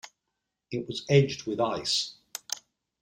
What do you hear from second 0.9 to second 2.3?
edged with ice.